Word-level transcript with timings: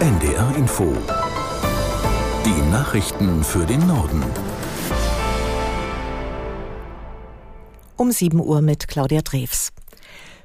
NDR 0.00 0.56
Info. 0.56 0.96
Die 2.46 2.70
Nachrichten 2.70 3.44
für 3.44 3.66
den 3.66 3.86
Norden. 3.86 4.24
Um 7.98 8.10
7 8.10 8.40
Uhr 8.40 8.62
mit 8.62 8.88
Claudia 8.88 9.20
Drews. 9.20 9.72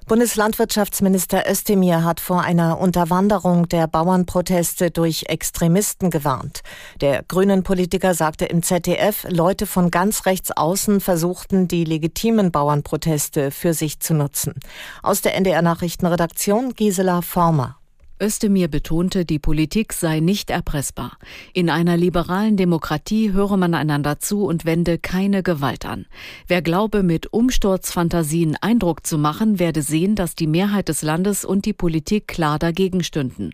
Bundeslandwirtschaftsminister 0.08 1.50
Özdemir 1.50 2.04
hat 2.04 2.20
vor 2.20 2.42
einer 2.42 2.82
Unterwanderung 2.82 3.70
der 3.70 3.88
Bauernproteste 3.88 4.92
durch 4.92 5.28
Extremisten 5.30 6.10
gewarnt. 6.10 6.60
Der 7.00 7.24
grünen 7.24 7.64
Politiker 7.64 8.14
sagte 8.14 8.44
im 8.44 8.62
ZDF, 8.62 9.26
Leute 9.30 9.68
von 9.68 9.90
ganz 9.90 10.26
rechts 10.26 10.52
außen 10.52 11.00
versuchten, 11.00 11.70
die 11.70 11.86
legitimen 11.86 12.52
Bauernproteste 12.52 13.52
für 13.52 13.74
sich 13.74 14.02
zu 14.02 14.16
nutzen. 14.16 14.56
Aus 15.02 15.22
der 15.22 15.36
NDR 15.36 15.62
Nachrichtenredaktion 15.62 16.74
Gisela 16.74 17.22
Former. 17.22 17.78
Özdemir 18.22 18.70
betonte, 18.70 19.26
die 19.26 19.40
Politik 19.40 19.92
sei 19.92 20.22
nicht 20.22 20.50
erpressbar. 20.50 21.18
In 21.54 21.70
einer 21.70 21.98
liberalen 21.98 22.56
Demokratie 22.56 23.34
höre 23.34 23.58
man 23.58 23.74
einander 23.74 24.20
zu 24.20 24.46
und 24.46 24.64
wende 24.64 24.98
keine 24.98 25.44
Gewalt 25.44 25.86
an. 25.86 26.06
Wer 26.48 26.62
glaube, 26.62 27.04
mit 27.04 27.34
Umsturzfantasien 27.34 28.56
Eindruck 28.62 29.06
zu 29.06 29.18
machen, 29.18 29.60
werde 29.60 29.82
sehen, 29.82 30.16
dass 30.16 30.34
die 30.34 30.48
Mehrheit 30.48 30.88
des 30.88 31.02
Landes 31.02 31.44
und 31.44 31.66
die 31.66 31.74
Politik 31.74 32.30
klar 32.30 32.58
dagegen 32.58 33.04
stünden. 33.04 33.50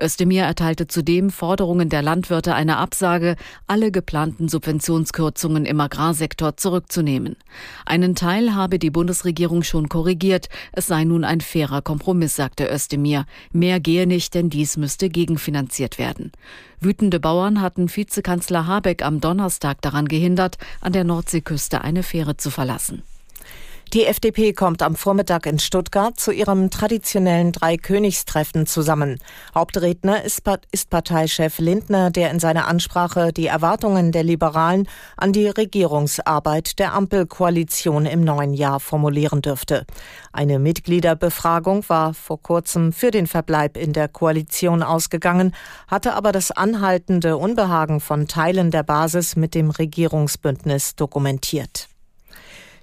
Özdemir 0.00 0.44
erteilte 0.44 0.86
zudem 0.86 1.30
Forderungen 1.30 1.88
der 1.88 2.02
Landwirte 2.02 2.54
eine 2.54 2.76
Absage, 2.76 3.34
alle 3.66 3.90
geplanten 3.90 4.48
Subventionskürzungen 4.48 5.64
im 5.64 5.80
Agrarsektor 5.80 6.56
zurückzunehmen. 6.56 7.34
Einen 7.84 8.14
Teil 8.14 8.54
habe 8.54 8.78
die 8.78 8.90
Bundesregierung 8.90 9.64
schon 9.64 9.88
korrigiert. 9.88 10.48
Es 10.70 10.86
sei 10.86 11.02
nun 11.02 11.24
ein 11.24 11.40
fairer 11.40 11.82
Kompromiss, 11.82 12.36
sagte 12.36 12.72
Özdemir. 12.72 13.26
Mehr 13.50 13.80
gehe 13.96 14.06
nicht, 14.06 14.34
denn 14.34 14.50
dies 14.50 14.76
müsste 14.76 15.08
gegenfinanziert 15.08 15.98
werden. 15.98 16.30
Wütende 16.80 17.18
Bauern 17.18 17.62
hatten 17.62 17.88
Vizekanzler 17.88 18.66
Habeck 18.66 19.02
am 19.02 19.22
Donnerstag 19.22 19.80
daran 19.80 20.06
gehindert, 20.06 20.58
an 20.82 20.92
der 20.92 21.04
Nordseeküste 21.04 21.80
eine 21.80 22.02
Fähre 22.02 22.36
zu 22.36 22.50
verlassen. 22.50 23.04
Die 23.92 24.04
FDP 24.04 24.52
kommt 24.52 24.82
am 24.82 24.96
Vormittag 24.96 25.46
in 25.46 25.60
Stuttgart 25.60 26.18
zu 26.18 26.32
ihrem 26.32 26.70
traditionellen 26.70 27.52
Dreikönigstreffen 27.52 28.66
zusammen. 28.66 29.20
Hauptredner 29.54 30.24
ist, 30.24 30.42
Parteichef 30.90 31.60
Lindner, 31.60 32.10
der 32.10 32.32
in 32.32 32.40
seiner 32.40 32.66
Ansprache 32.66 33.32
die 33.32 33.46
Erwartungen 33.46 34.10
der 34.10 34.24
Liberalen 34.24 34.88
an 35.16 35.32
die 35.32 35.46
Regierungsarbeit 35.46 36.80
der 36.80 36.94
Ampelkoalition 36.94 38.06
im 38.06 38.22
neuen 38.22 38.54
Jahr 38.54 38.80
formulieren 38.80 39.40
dürfte. 39.40 39.86
Eine 40.32 40.58
Mitgliederbefragung 40.58 41.88
war 41.88 42.12
vor 42.12 42.42
kurzem 42.42 42.92
für 42.92 43.12
den 43.12 43.28
Verbleib 43.28 43.76
in 43.76 43.92
der 43.92 44.08
Koalition 44.08 44.82
ausgegangen, 44.82 45.54
hatte 45.86 46.14
aber 46.14 46.32
das 46.32 46.50
anhaltende 46.50 47.36
Unbehagen 47.36 48.00
von 48.00 48.26
Teilen 48.26 48.72
der 48.72 48.82
Basis 48.82 49.36
mit 49.36 49.54
dem 49.54 49.70
Regierungsbündnis 49.70 50.96
dokumentiert. 50.96 51.88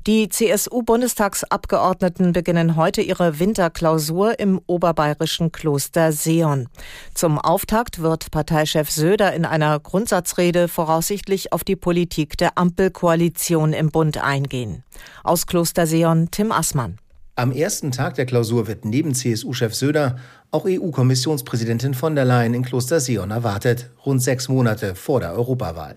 Die 0.05 0.27
CSU-Bundestagsabgeordneten 0.27 2.33
beginnen 2.33 2.75
heute 2.75 3.01
ihre 3.01 3.39
Winterklausur 3.39 4.37
im 4.37 4.59
oberbayerischen 4.67 5.53
Kloster 5.53 6.11
Seon. 6.11 6.67
Zum 7.13 7.39
Auftakt 7.39 8.01
wird 8.01 8.29
Parteichef 8.29 8.91
Söder 8.91 9.31
in 9.31 9.45
einer 9.45 9.79
Grundsatzrede 9.79 10.67
voraussichtlich 10.67 11.53
auf 11.53 11.63
die 11.63 11.77
Politik 11.77 12.37
der 12.37 12.57
Ampelkoalition 12.57 13.71
im 13.71 13.91
Bund 13.91 14.17
eingehen. 14.17 14.83
Aus 15.23 15.47
Kloster 15.47 15.87
Seon 15.87 16.29
Tim 16.31 16.51
Assmann. 16.51 16.97
Am 17.35 17.51
ersten 17.51 17.89
Tag 17.89 18.13
der 18.13 18.27
Klausur 18.27 18.67
wird 18.67 18.85
neben 18.85 19.15
CSU-Chef 19.15 19.73
Söder 19.73 20.17
auch 20.51 20.65
EU-Kommissionspräsidentin 20.67 21.95
von 21.95 22.13
der 22.13 22.25
Leyen 22.25 22.53
in 22.53 22.61
Kloster 22.63 22.99
Sion 22.99 23.31
erwartet, 23.31 23.89
rund 24.05 24.21
sechs 24.21 24.49
Monate 24.49 24.93
vor 24.93 25.19
der 25.19 25.33
Europawahl. 25.33 25.95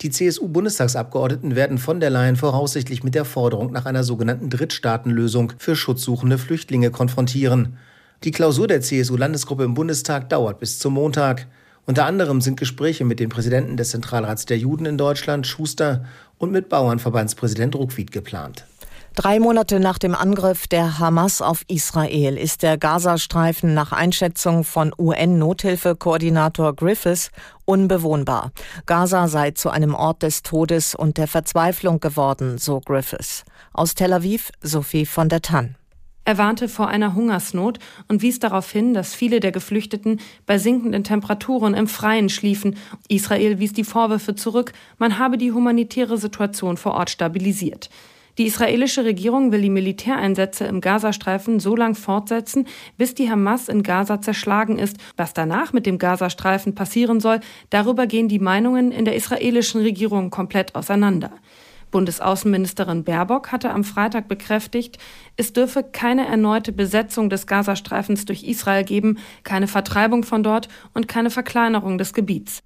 Die 0.00 0.08
CSU-Bundestagsabgeordneten 0.08 1.54
werden 1.54 1.76
von 1.76 2.00
der 2.00 2.08
Leyen 2.08 2.36
voraussichtlich 2.36 3.04
mit 3.04 3.14
der 3.14 3.26
Forderung 3.26 3.72
nach 3.72 3.84
einer 3.84 4.04
sogenannten 4.04 4.48
Drittstaatenlösung 4.48 5.52
für 5.58 5.76
schutzsuchende 5.76 6.38
Flüchtlinge 6.38 6.90
konfrontieren. 6.90 7.76
Die 8.24 8.30
Klausur 8.30 8.66
der 8.66 8.80
CSU-Landesgruppe 8.80 9.64
im 9.64 9.74
Bundestag 9.74 10.30
dauert 10.30 10.60
bis 10.60 10.78
zum 10.78 10.94
Montag. 10.94 11.46
Unter 11.84 12.06
anderem 12.06 12.40
sind 12.40 12.58
Gespräche 12.58 13.04
mit 13.04 13.20
dem 13.20 13.28
Präsidenten 13.28 13.76
des 13.76 13.90
Zentralrats 13.90 14.46
der 14.46 14.56
Juden 14.56 14.86
in 14.86 14.96
Deutschland, 14.96 15.46
Schuster, 15.46 16.06
und 16.38 16.52
mit 16.52 16.70
Bauernverbandspräsident 16.70 17.74
Ruckwied 17.74 18.12
geplant. 18.12 18.64
Drei 19.16 19.40
Monate 19.40 19.80
nach 19.80 19.98
dem 19.98 20.14
Angriff 20.14 20.68
der 20.68 21.00
Hamas 21.00 21.42
auf 21.42 21.64
Israel 21.66 22.38
ist 22.38 22.62
der 22.62 22.78
Gazastreifen 22.78 23.74
nach 23.74 23.90
Einschätzung 23.92 24.62
von 24.62 24.94
UN-Nothilfekoordinator 24.96 26.74
Griffiths 26.76 27.30
unbewohnbar. 27.64 28.52
Gaza 28.86 29.26
sei 29.26 29.50
zu 29.50 29.68
einem 29.68 29.94
Ort 29.94 30.22
des 30.22 30.42
Todes 30.42 30.94
und 30.94 31.18
der 31.18 31.26
Verzweiflung 31.26 31.98
geworden, 31.98 32.56
so 32.56 32.80
Griffiths. 32.80 33.44
Aus 33.72 33.94
Tel 33.94 34.12
Aviv 34.12 34.52
Sophie 34.62 35.06
von 35.06 35.28
der 35.28 35.42
Tann. 35.42 35.74
Er 36.24 36.38
warnte 36.38 36.68
vor 36.68 36.86
einer 36.86 37.14
Hungersnot 37.14 37.80
und 38.06 38.22
wies 38.22 38.38
darauf 38.38 38.70
hin, 38.70 38.94
dass 38.94 39.14
viele 39.14 39.40
der 39.40 39.50
Geflüchteten 39.50 40.20
bei 40.46 40.56
sinkenden 40.56 41.02
Temperaturen 41.02 41.74
im 41.74 41.88
Freien 41.88 42.28
schliefen. 42.28 42.76
Israel 43.08 43.58
wies 43.58 43.72
die 43.72 43.84
Vorwürfe 43.84 44.36
zurück, 44.36 44.72
man 44.98 45.18
habe 45.18 45.36
die 45.36 45.50
humanitäre 45.50 46.16
Situation 46.16 46.76
vor 46.76 46.92
Ort 46.92 47.10
stabilisiert. 47.10 47.90
Die 48.38 48.46
israelische 48.46 49.04
Regierung 49.04 49.52
will 49.52 49.62
die 49.62 49.70
Militäreinsätze 49.70 50.64
im 50.64 50.80
Gazastreifen 50.80 51.60
so 51.60 51.76
lang 51.76 51.94
fortsetzen, 51.94 52.66
bis 52.96 53.14
die 53.14 53.30
Hamas 53.30 53.68
in 53.68 53.82
Gaza 53.82 54.20
zerschlagen 54.20 54.78
ist. 54.78 54.96
Was 55.16 55.34
danach 55.34 55.72
mit 55.72 55.86
dem 55.86 55.98
Gazastreifen 55.98 56.74
passieren 56.74 57.20
soll, 57.20 57.40
darüber 57.70 58.06
gehen 58.06 58.28
die 58.28 58.38
Meinungen 58.38 58.92
in 58.92 59.04
der 59.04 59.16
israelischen 59.16 59.80
Regierung 59.80 60.30
komplett 60.30 60.74
auseinander. 60.74 61.32
Bundesaußenministerin 61.90 63.04
Baerbock 63.04 63.50
hatte 63.52 63.70
am 63.70 63.84
Freitag 63.84 64.28
bekräftigt, 64.28 64.98
es 65.36 65.52
dürfe 65.52 65.82
keine 65.82 66.26
erneute 66.26 66.72
Besetzung 66.72 67.30
des 67.30 67.46
Gazastreifens 67.46 68.24
durch 68.24 68.44
Israel 68.44 68.84
geben, 68.84 69.18
keine 69.42 69.66
Vertreibung 69.66 70.22
von 70.22 70.42
dort 70.42 70.68
und 70.94 71.08
keine 71.08 71.30
Verkleinerung 71.30 71.98
des 71.98 72.14
Gebiets. 72.14 72.62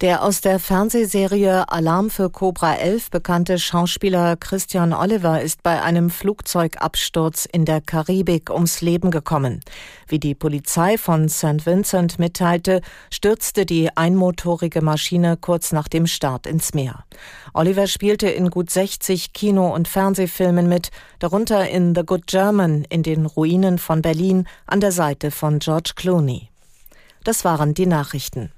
Der 0.00 0.22
aus 0.22 0.40
der 0.40 0.58
Fernsehserie 0.58 1.70
Alarm 1.70 2.08
für 2.08 2.30
Cobra 2.30 2.74
11 2.76 3.10
bekannte 3.10 3.58
Schauspieler 3.58 4.34
Christian 4.34 4.94
Oliver 4.94 5.42
ist 5.42 5.62
bei 5.62 5.82
einem 5.82 6.08
Flugzeugabsturz 6.08 7.44
in 7.44 7.66
der 7.66 7.82
Karibik 7.82 8.48
ums 8.48 8.80
Leben 8.80 9.10
gekommen. 9.10 9.60
Wie 10.08 10.18
die 10.18 10.34
Polizei 10.34 10.96
von 10.96 11.28
St. 11.28 11.66
Vincent 11.66 12.18
mitteilte, 12.18 12.80
stürzte 13.10 13.66
die 13.66 13.94
einmotorige 13.94 14.80
Maschine 14.80 15.36
kurz 15.36 15.70
nach 15.70 15.86
dem 15.86 16.06
Start 16.06 16.46
ins 16.46 16.72
Meer. 16.72 17.04
Oliver 17.52 17.86
spielte 17.86 18.30
in 18.30 18.48
gut 18.48 18.70
60 18.70 19.34
Kino- 19.34 19.74
und 19.74 19.86
Fernsehfilmen 19.86 20.66
mit, 20.66 20.92
darunter 21.18 21.68
in 21.68 21.94
The 21.94 22.06
Good 22.06 22.26
German 22.26 22.84
in 22.88 23.02
den 23.02 23.26
Ruinen 23.26 23.76
von 23.76 24.00
Berlin 24.00 24.48
an 24.64 24.80
der 24.80 24.92
Seite 24.92 25.30
von 25.30 25.58
George 25.58 25.92
Clooney. 25.94 26.48
Das 27.22 27.44
waren 27.44 27.74
die 27.74 27.84
Nachrichten. 27.84 28.50